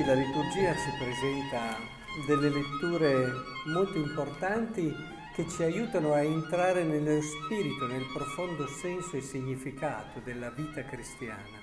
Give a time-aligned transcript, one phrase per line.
[0.00, 1.76] Oggi la liturgia ci presenta
[2.26, 3.32] delle letture
[3.66, 4.90] molto importanti
[5.34, 11.58] che ci aiutano a entrare nello spirito, nel profondo senso e significato della vita cristiana,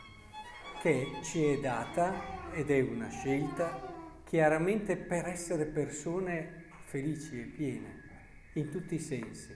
[0.84, 8.04] che ci è data ed è una scelta chiaramente per essere persone felici e piene,
[8.54, 9.52] in tutti i sensi.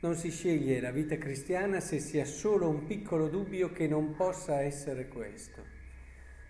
[0.00, 4.14] Non si sceglie la vita cristiana se si ha solo un piccolo dubbio che non
[4.16, 5.75] possa essere questo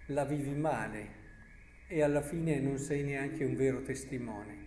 [0.07, 1.25] la vivi male
[1.89, 4.65] e alla fine non sei neanche un vero testimone.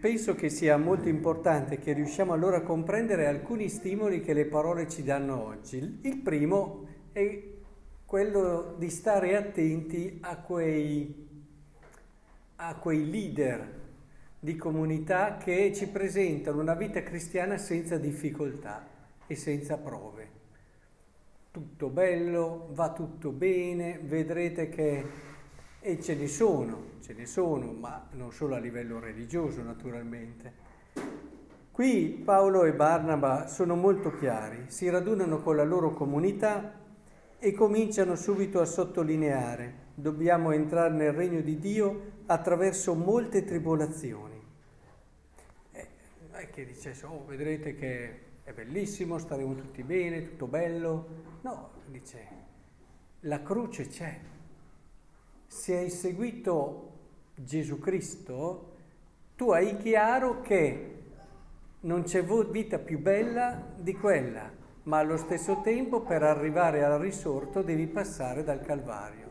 [0.00, 4.88] Penso che sia molto importante che riusciamo allora a comprendere alcuni stimoli che le parole
[4.88, 6.00] ci danno oggi.
[6.02, 7.42] Il primo è
[8.04, 11.28] quello di stare attenti a quei,
[12.56, 13.82] a quei leader
[14.38, 18.86] di comunità che ci presentano una vita cristiana senza difficoltà
[19.26, 20.42] e senza prove
[21.54, 25.04] tutto bello, va tutto bene, vedrete che...
[25.80, 30.52] E ce ne sono, ce ne sono, ma non solo a livello religioso naturalmente.
[31.70, 36.72] Qui Paolo e Barnaba sono molto chiari, si radunano con la loro comunità
[37.38, 44.42] e cominciano subito a sottolineare, dobbiamo entrare nel regno di Dio attraverso molte tribolazioni.
[45.70, 45.88] Eh,
[46.20, 51.06] non è che dice, oh, vedrete che è bellissimo, staremo tutti bene, tutto bello.
[51.40, 52.28] No, dice,
[53.20, 54.20] la croce c'è.
[55.46, 56.92] Se hai seguito
[57.34, 58.72] Gesù Cristo,
[59.34, 60.90] tu hai chiaro che
[61.80, 64.50] non c'è vita più bella di quella,
[64.84, 69.30] ma allo stesso tempo per arrivare al risorto devi passare dal Calvario.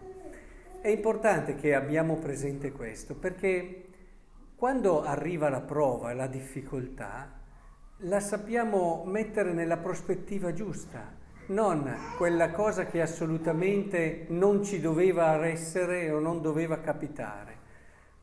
[0.82, 3.86] È importante che abbiamo presente questo, perché
[4.56, 7.42] quando arriva la prova e la difficoltà,
[8.06, 11.10] la sappiamo mettere nella prospettiva giusta,
[11.48, 17.58] non quella cosa che assolutamente non ci doveva essere o non doveva capitare,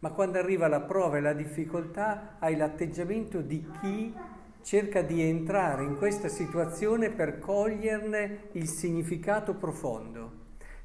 [0.00, 4.14] ma quando arriva la prova e la difficoltà hai l'atteggiamento di chi
[4.62, 10.32] cerca di entrare in questa situazione per coglierne il significato profondo,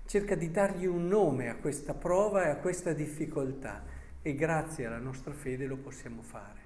[0.05, 3.83] cerca di dargli un nome a questa prova e a questa difficoltà
[4.21, 6.65] e grazie alla nostra fede lo possiamo fare.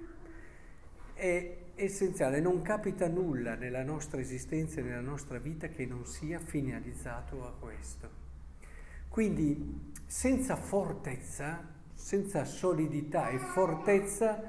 [1.20, 6.38] È essenziale, non capita nulla nella nostra esistenza e nella nostra vita che non sia
[6.38, 8.08] finalizzato a questo.
[9.06, 14.42] Quindi senza fortezza, senza solidità e fortezza,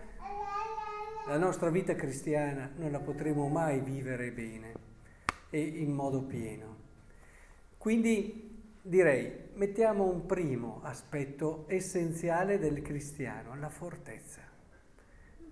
[1.27, 4.73] la nostra vita cristiana non la potremo mai vivere bene
[5.49, 6.77] e in modo pieno.
[7.77, 14.50] Quindi direi, mettiamo un primo aspetto essenziale del cristiano, la fortezza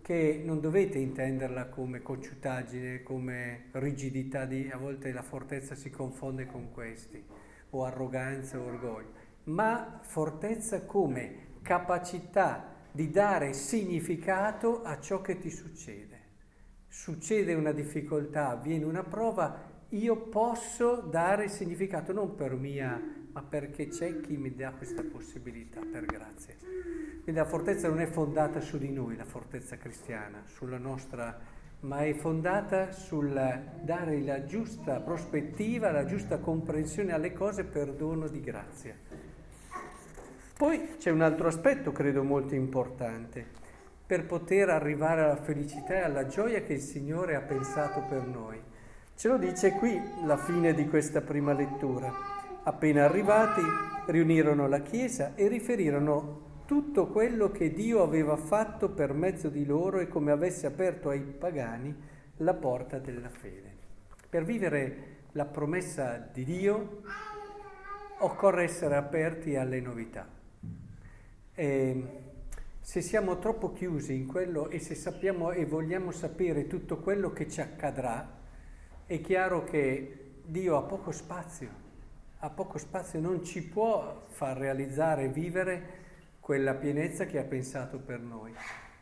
[0.10, 6.48] che non dovete intenderla come cocciutaggine, come rigidità di, a volte la fortezza si confonde
[6.48, 7.24] con questi,
[7.70, 9.12] o arroganza o orgoglio,
[9.44, 16.18] ma fortezza come capacità di dare significato a ciò che ti succede.
[16.88, 23.00] Succede una difficoltà, avviene una prova, io posso dare significato non per mia,
[23.32, 26.56] ma perché c'è chi mi dà questa possibilità, per grazia.
[26.60, 31.40] Quindi la fortezza non è fondata su di noi, la fortezza cristiana, sulla nostra,
[31.82, 33.32] ma è fondata sul
[33.82, 38.96] dare la giusta prospettiva, la giusta comprensione alle cose per dono di grazia.
[40.58, 43.46] Poi c'è un altro aspetto, credo, molto importante,
[44.06, 48.60] per poter arrivare alla felicità e alla gioia che il Signore ha pensato per noi.
[49.16, 52.39] Ce lo dice qui la fine di questa prima lettura.
[52.70, 53.62] Appena arrivati,
[54.06, 59.98] riunirono la Chiesa e riferirono tutto quello che Dio aveva fatto per mezzo di loro
[59.98, 61.96] e come avesse aperto ai pagani
[62.38, 63.76] la porta della fede.
[64.30, 64.98] Per vivere
[65.32, 67.02] la promessa di Dio
[68.20, 70.28] occorre essere aperti alle novità.
[71.56, 72.04] E
[72.80, 77.50] se siamo troppo chiusi in quello e se sappiamo e vogliamo sapere tutto quello che
[77.50, 78.38] ci accadrà,
[79.08, 81.88] è chiaro che Dio ha poco spazio,
[82.42, 85.98] ha poco spazio, non ci può far realizzare e vivere
[86.40, 88.54] quella pienezza che ha pensato per noi.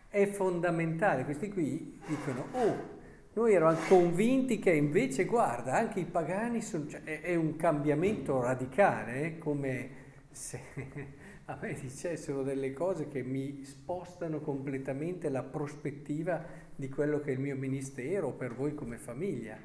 [0.10, 2.95] È fondamentale, questi qui dicono, oh,
[3.34, 9.22] noi eravamo convinti che invece, guarda, anche i pagani sono, cioè, è, un cambiamento radicale,
[9.22, 9.38] eh?
[9.38, 9.89] come
[10.31, 10.60] se
[11.45, 16.44] a me dicessero delle cose che mi spostano completamente la prospettiva
[16.75, 19.57] di quello che è il mio ministero per voi come famiglia,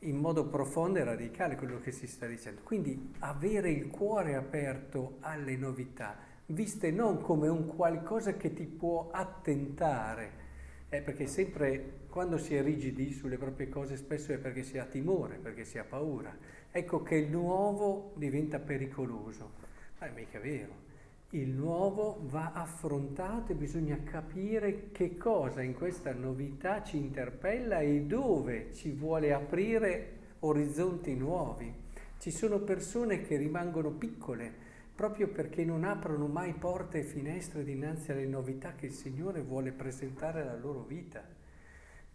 [0.00, 2.60] in modo profondo e radicale quello che si sta dicendo.
[2.62, 6.16] Quindi avere il cuore aperto alle novità,
[6.46, 10.46] viste non come un qualcosa che ti può attentare,
[10.88, 14.84] eh, perché sempre quando si è rigidi sulle proprie cose spesso è perché si ha
[14.84, 16.36] timore, perché si ha paura.
[16.70, 19.66] Ecco che il nuovo diventa pericoloso,
[19.98, 20.87] Ma è mica vero.
[21.32, 28.00] Il nuovo va affrontato e bisogna capire che cosa in questa novità ci interpella e
[28.04, 31.70] dove ci vuole aprire orizzonti nuovi.
[32.16, 38.10] Ci sono persone che rimangono piccole proprio perché non aprono mai porte e finestre dinanzi
[38.10, 41.22] alle novità che il Signore vuole presentare alla loro vita.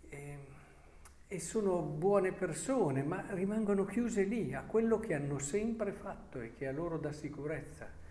[0.10, 0.38] E,
[1.28, 6.54] e sono buone persone, ma rimangono chiuse lì a quello che hanno sempre fatto e
[6.56, 8.02] che a loro dà sicurezza.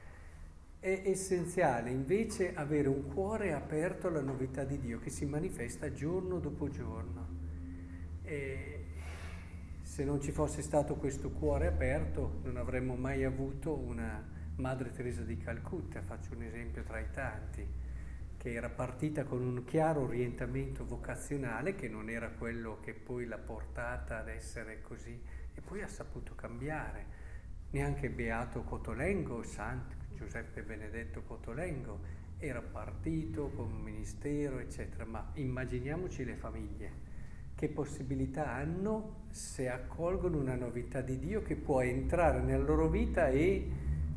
[0.83, 6.41] È essenziale invece avere un cuore aperto alla novità di Dio che si manifesta giorno
[6.41, 7.29] dopo giorno.
[8.25, 8.87] E
[9.81, 15.23] se non ci fosse stato questo cuore aperto non avremmo mai avuto una Madre Teresa
[15.23, 17.65] di Calcutta, faccio un esempio tra i tanti,
[18.37, 23.39] che era partita con un chiaro orientamento vocazionale che non era quello che poi l'ha
[23.39, 25.17] portata ad essere così
[25.55, 27.21] e poi ha saputo cambiare.
[27.71, 32.01] Neanche Beato Cotolengo, Santo Giuseppe Benedetto Cotolengo,
[32.39, 37.11] era partito con un ministero, eccetera, ma immaginiamoci le famiglie.
[37.55, 43.29] Che possibilità hanno se accolgono una novità di Dio che può entrare nella loro vita
[43.29, 43.71] e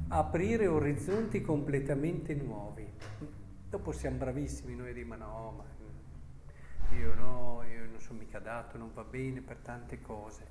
[0.08, 2.88] aprire orizzonti completamente nuovi.
[3.70, 8.92] Dopo siamo bravissimi noi a no, ma io no, io non sono mica dato, non
[8.94, 10.48] va bene per tante cose.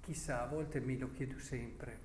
[0.00, 1.98] Chissà, a volte mi lo chiedo sempre,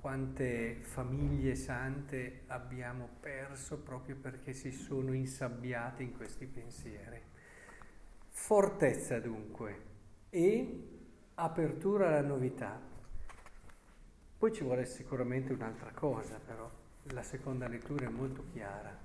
[0.00, 7.20] quante famiglie sante abbiamo perso proprio perché si sono insabbiate in questi pensieri.
[8.30, 9.82] Fortezza dunque
[10.30, 10.88] e
[11.34, 12.80] apertura alla novità.
[14.38, 16.70] Poi ci vuole sicuramente un'altra cosa, però
[17.12, 18.96] la seconda lettura è molto chiara.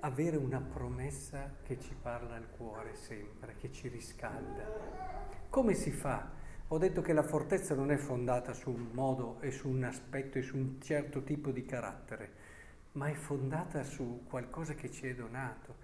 [0.00, 5.26] Avere una promessa che ci parla al cuore sempre, che ci riscalda.
[5.48, 6.46] Come si fa?
[6.68, 10.38] Ho detto che la fortezza non è fondata su un modo e su un aspetto
[10.38, 12.30] e su un certo tipo di carattere,
[12.92, 15.76] ma è fondata su qualcosa che ci è donato.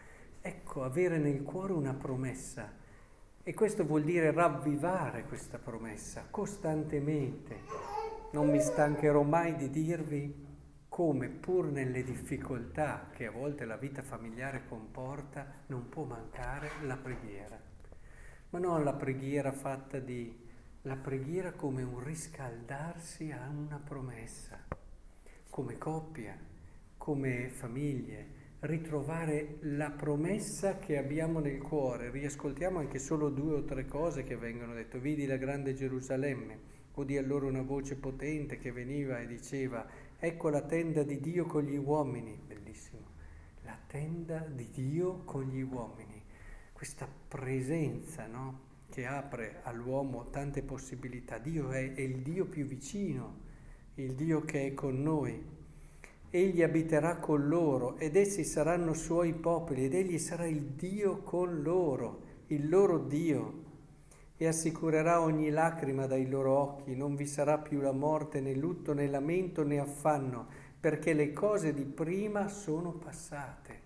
[0.42, 2.70] Ecco, avere nel cuore una promessa.
[3.42, 8.04] E questo vuol dire ravvivare questa promessa costantemente
[8.34, 10.46] non mi stancherò mai di dirvi
[10.88, 16.96] come pur nelle difficoltà che a volte la vita familiare comporta non può mancare la
[16.96, 17.56] preghiera.
[18.50, 20.43] Ma non la preghiera fatta di...
[20.86, 24.62] la preghiera come un riscaldarsi a una promessa,
[25.48, 26.36] come coppia,
[26.98, 32.10] come famiglie, ritrovare la promessa che abbiamo nel cuore.
[32.10, 34.98] Riascoltiamo anche solo due o tre cose che vengono dette.
[34.98, 39.86] Vidi la grande Gerusalemme udì allora una voce potente che veniva e diceva,
[40.18, 43.06] ecco la tenda di Dio con gli uomini, bellissimo,
[43.62, 46.22] la tenda di Dio con gli uomini,
[46.72, 48.63] questa presenza no?
[48.94, 51.38] Che apre all'uomo tante possibilità.
[51.38, 53.38] Dio è, è il Dio più vicino,
[53.94, 55.44] il Dio che è con noi.
[56.30, 61.60] Egli abiterà con loro ed essi saranno suoi popoli ed egli sarà il Dio con
[61.62, 63.62] loro, il loro Dio
[64.36, 68.92] e assicurerà ogni lacrima dai loro occhi, non vi sarà più la morte, né lutto,
[68.92, 70.46] né lamento, né affanno,
[70.78, 73.83] perché le cose di prima sono passate.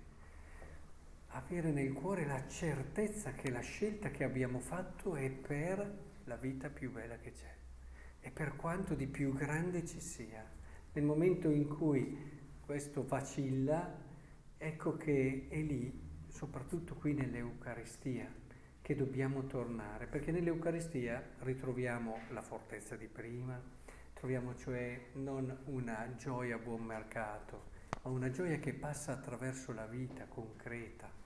[1.38, 6.68] Avere nel cuore la certezza che la scelta che abbiamo fatto è per la vita
[6.68, 7.54] più bella che c'è
[8.18, 10.44] e per quanto di più grande ci sia.
[10.92, 13.88] Nel momento in cui questo vacilla,
[14.56, 18.28] ecco che è lì, soprattutto qui nell'Eucaristia,
[18.82, 23.62] che dobbiamo tornare, perché nell'Eucaristia ritroviamo la fortezza di prima,
[24.12, 27.70] troviamo cioè non una gioia a buon mercato,
[28.02, 31.18] ma una gioia che passa attraverso la vita concreta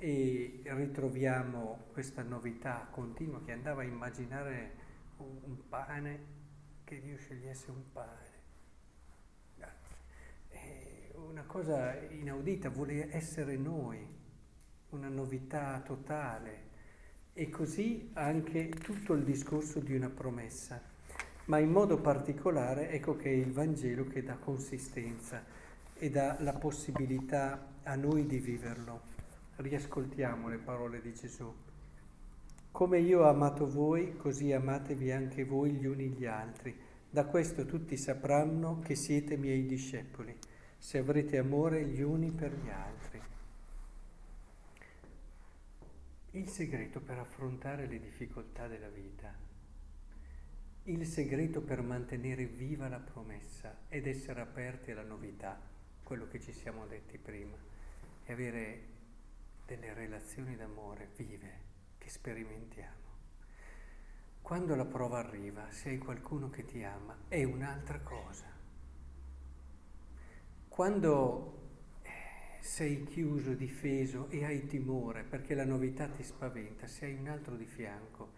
[0.00, 4.72] e ritroviamo questa novità continua che andava a immaginare
[5.18, 6.18] un pane,
[6.84, 8.38] che Dio scegliesse un pane.
[10.48, 14.06] È una cosa inaudita, vuole essere noi,
[14.90, 16.68] una novità totale
[17.34, 20.80] e così anche tutto il discorso di una promessa.
[21.44, 25.44] Ma in modo particolare ecco che è il Vangelo che dà consistenza
[25.94, 29.09] e dà la possibilità a noi di viverlo.
[29.60, 31.54] Riascoltiamo le parole di Gesù.
[32.70, 36.74] Come io ho amato voi, così amatevi anche voi gli uni gli altri.
[37.10, 40.34] Da questo tutti sapranno che siete miei discepoli,
[40.78, 43.20] se avrete amore gli uni per gli altri.
[46.30, 49.30] Il segreto per affrontare le difficoltà della vita,
[50.84, 55.60] il segreto per mantenere viva la promessa ed essere aperti alla novità,
[56.02, 57.58] quello che ci siamo detti prima,
[58.24, 58.98] è avere
[59.70, 62.98] delle relazioni d'amore vive che sperimentiamo.
[64.42, 68.46] quando la prova arriva, se hai qualcuno che ti ama, è un'altra cosa.
[70.66, 71.68] Quando
[72.58, 77.54] sei chiuso, difeso e hai timore perché la novità ti spaventa, se hai un altro
[77.54, 78.32] di fianco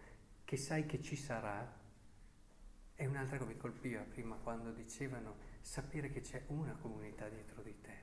[0.45, 1.79] che sai che ci sarà,
[2.93, 7.81] è un'altra che mi colpiva prima quando dicevano sapere che c'è una comunità dietro di
[7.81, 7.97] te,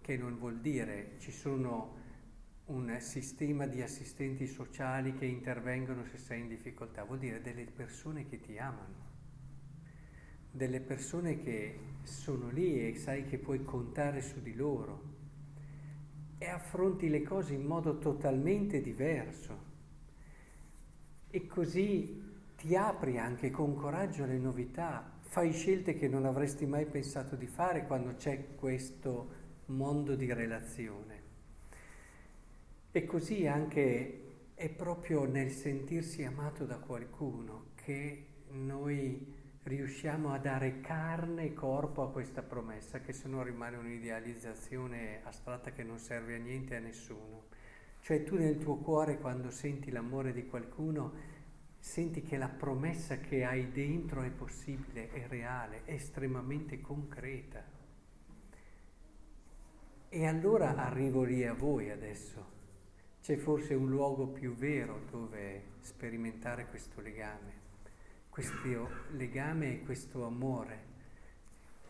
[0.00, 2.12] che non vuol dire ci sono
[2.66, 8.26] un sistema di assistenti sociali che intervengono se sei in difficoltà, vuol dire delle persone
[8.26, 9.12] che ti amano,
[10.50, 15.12] delle persone che sono lì e sai che puoi contare su di loro
[16.38, 19.72] e affronti le cose in modo totalmente diverso.
[21.28, 22.22] E così
[22.56, 27.46] ti apri anche con coraggio alle novità, fai scelte che non avresti mai pensato di
[27.46, 31.13] fare quando c'è questo mondo di relazione.
[32.96, 39.34] E così anche è proprio nel sentirsi amato da qualcuno che noi
[39.64, 45.72] riusciamo a dare carne e corpo a questa promessa, che se no rimane un'idealizzazione astratta
[45.72, 47.46] che non serve a niente a nessuno.
[47.98, 51.14] Cioè tu nel tuo cuore quando senti l'amore di qualcuno,
[51.76, 57.60] senti che la promessa che hai dentro è possibile, è reale, è estremamente concreta.
[60.08, 62.53] E allora arrivo lì a voi adesso.
[63.24, 67.62] C'è forse un luogo più vero dove sperimentare questo legame
[68.34, 70.78] questo legame e questo amore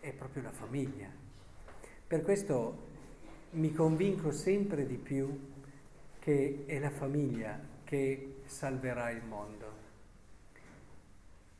[0.00, 1.08] è proprio la famiglia.
[2.06, 2.76] Per questo
[3.52, 5.52] mi convinco sempre di più
[6.18, 9.72] che è la famiglia che salverà il mondo.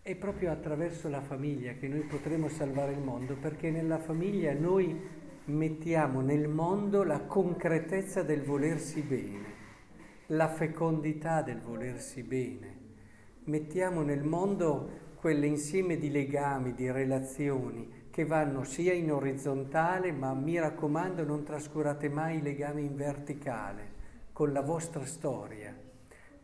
[0.03, 5.01] È proprio attraverso la famiglia che noi potremo salvare il mondo perché nella famiglia noi
[5.47, 9.54] mettiamo nel mondo la concretezza del volersi bene,
[10.29, 12.83] la fecondità del volersi bene
[13.45, 20.59] mettiamo nel mondo quell'insieme di legami, di relazioni che vanno sia in orizzontale, ma mi
[20.59, 24.03] raccomando non trascurate mai i legami in verticale,
[24.33, 25.77] con la vostra storia,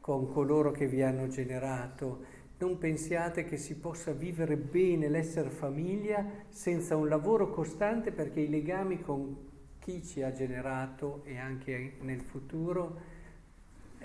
[0.01, 2.39] con coloro che vi hanno generato.
[2.59, 8.51] Non pensiate che si possa vivere bene l'essere famiglia senza un lavoro costante perché i
[8.51, 13.10] legami con chi ci ha generato e anche nel futuro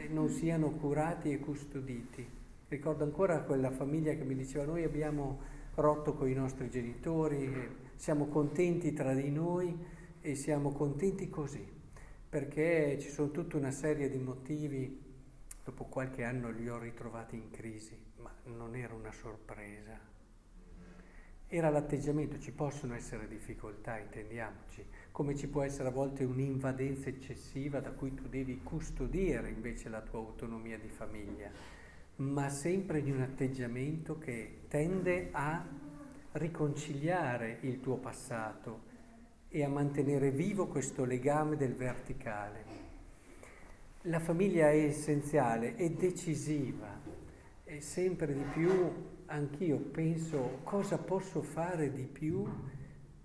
[0.09, 2.27] non siano curati e custoditi.
[2.67, 5.39] Ricordo ancora quella famiglia che mi diceva noi abbiamo
[5.75, 7.49] rotto con i nostri genitori,
[7.95, 9.77] siamo contenti tra di noi
[10.21, 11.65] e siamo contenti così,
[12.29, 15.03] perché ci sono tutta una serie di motivi,
[15.63, 20.13] dopo qualche anno li ho ritrovati in crisi, ma non era una sorpresa.
[21.55, 27.79] Era l'atteggiamento, ci possono essere difficoltà, intendiamoci, come ci può essere a volte un'invadenza eccessiva
[27.79, 31.49] da cui tu devi custodire invece la tua autonomia di famiglia
[32.17, 35.65] ma sempre di un atteggiamento che tende a
[36.33, 38.81] riconciliare il tuo passato
[39.47, 42.63] e a mantenere vivo questo legame del verticale.
[44.01, 46.99] La famiglia è essenziale, è decisiva
[47.63, 52.45] e sempre di più anch'io penso cosa posso fare di più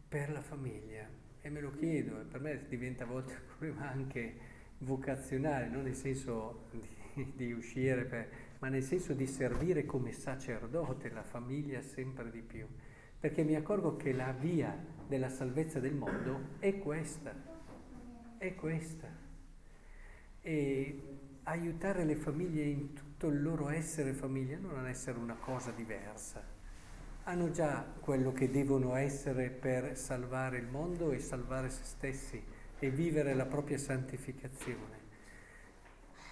[0.09, 1.09] per la famiglia
[1.41, 4.35] e me lo chiedo e per me diventa a volte un problema anche
[4.79, 6.67] vocazionale, non nel senso
[7.15, 8.29] di, di uscire per
[8.61, 12.67] ma nel senso di servire come sacerdote la famiglia sempre di più,
[13.19, 14.77] perché mi accorgo che la via
[15.09, 17.35] della salvezza del mondo è questa,
[18.37, 19.09] è questa.
[20.43, 21.03] E
[21.45, 26.43] aiutare le famiglie in tutto il loro essere famiglia, non essere una cosa diversa.
[27.25, 32.43] Hanno già quello che devono essere per salvare il mondo e salvare se stessi
[32.79, 34.99] e vivere la propria santificazione.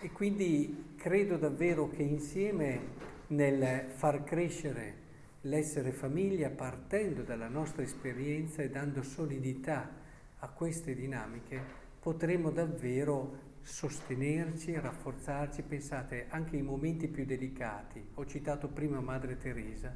[0.01, 2.81] E quindi credo davvero che insieme
[3.29, 5.07] nel far crescere
[5.43, 9.91] l'essere famiglia, partendo dalla nostra esperienza e dando solidità
[10.39, 11.61] a queste dinamiche,
[12.01, 15.63] potremo davvero sostenerci, rafforzarci.
[15.63, 18.03] Pensate, anche i momenti più delicati.
[18.15, 19.95] Ho citato prima Madre Teresa.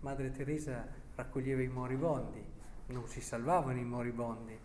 [0.00, 2.44] Madre Teresa raccoglieva i moribondi,
[2.88, 4.58] non si salvavano i moribondi,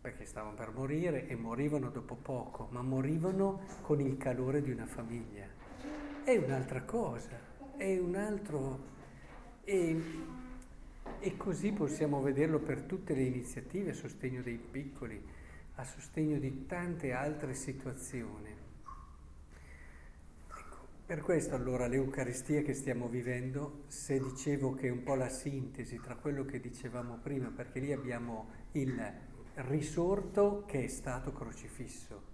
[0.00, 4.86] perché stavano per morire e morivano dopo poco, ma morivano con il calore di una
[4.86, 5.46] famiglia.
[6.22, 7.38] È un'altra cosa,
[7.76, 8.92] è un altro...
[9.64, 10.02] E,
[11.20, 15.22] e così possiamo vederlo per tutte le iniziative a sostegno dei piccoli,
[15.76, 18.54] a sostegno di tante altre situazioni.
[20.46, 25.28] Ecco, per questo allora l'Eucaristia che stiamo vivendo, se dicevo che è un po' la
[25.28, 29.12] sintesi tra quello che dicevamo prima, perché lì abbiamo il
[29.54, 32.32] risorto che è stato crocifisso.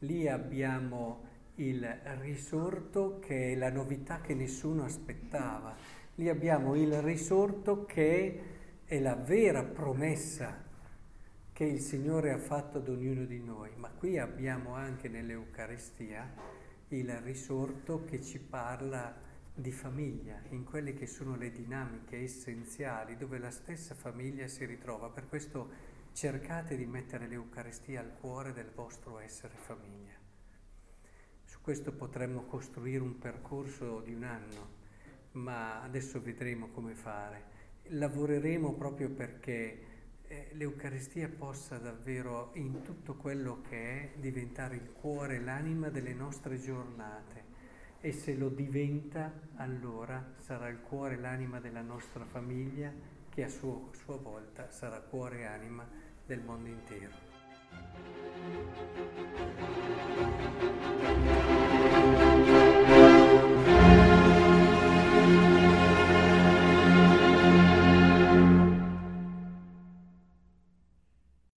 [0.00, 1.86] Lì abbiamo il
[2.20, 5.76] risorto che è la novità che nessuno aspettava.
[6.14, 8.42] Lì abbiamo il risorto che
[8.84, 10.61] è la vera promessa
[11.62, 16.28] che il Signore ha fatto ad ognuno di noi, ma qui abbiamo anche nell'Eucaristia
[16.88, 19.14] il risorto che ci parla
[19.54, 25.10] di famiglia, in quelle che sono le dinamiche essenziali dove la stessa famiglia si ritrova.
[25.10, 25.70] Per questo
[26.10, 30.14] cercate di mettere l'Eucaristia al cuore del vostro essere famiglia.
[31.44, 34.68] Su questo potremmo costruire un percorso di un anno,
[35.34, 37.44] ma adesso vedremo come fare.
[37.84, 39.90] Lavoreremo proprio perché
[40.32, 46.58] eh, l'Eucaristia possa davvero in tutto quello che è diventare il cuore, l'anima delle nostre
[46.58, 47.50] giornate
[48.00, 52.90] e se lo diventa allora sarà il cuore, l'anima della nostra famiglia
[53.28, 55.86] che a suo, sua volta sarà cuore e anima
[56.24, 57.30] del mondo intero.